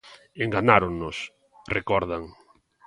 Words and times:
"Enganáronnos", 0.45 1.17
recordan. 1.77 2.23